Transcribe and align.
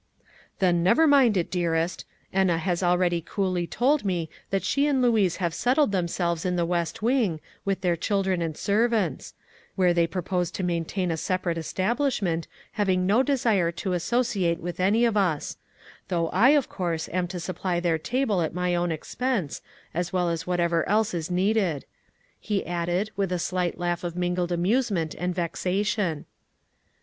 "Then 0.57 0.81
never 0.81 1.05
mind 1.05 1.37
it, 1.37 1.51
dearest. 1.51 2.05
Enna 2.33 2.57
has 2.57 2.81
already 2.81 3.21
coolly 3.21 3.67
told 3.67 4.03
me 4.03 4.31
that 4.49 4.63
she 4.63 4.87
and 4.87 4.99
Louise 4.99 5.35
have 5.35 5.53
settled 5.53 5.91
themselves 5.91 6.43
in 6.43 6.55
the 6.55 6.65
west 6.65 7.03
wing, 7.03 7.39
with 7.65 7.81
their 7.81 7.95
children 7.95 8.41
and 8.41 8.57
servants; 8.57 9.35
where 9.75 9.93
they 9.93 10.07
purpose 10.07 10.49
to 10.53 10.63
maintain 10.63 11.11
a 11.11 11.17
separate 11.17 11.59
establishment, 11.59 12.47
having 12.71 13.05
no 13.05 13.21
desire 13.21 13.71
to 13.73 13.93
associate 13.93 14.59
with 14.59 14.79
any 14.79 15.05
of 15.05 15.15
us; 15.15 15.57
though 16.07 16.29
I, 16.29 16.49
of 16.55 16.67
course, 16.67 17.07
am 17.09 17.27
to 17.27 17.39
supply 17.39 17.79
their 17.79 17.99
table 17.99 18.41
at 18.41 18.55
my 18.55 18.73
own 18.73 18.91
expense, 18.91 19.61
as 19.93 20.11
well 20.11 20.29
as 20.31 20.47
whatever 20.47 20.83
else 20.89 21.13
is 21.13 21.29
needed," 21.29 21.85
he 22.39 22.65
added, 22.65 23.11
with 23.15 23.31
a 23.31 23.37
slight 23.37 23.77
laugh 23.77 24.03
of 24.03 24.15
mingled 24.15 24.51
amusement 24.51 25.13
and 25.19 25.35
vexation. 25.35 26.25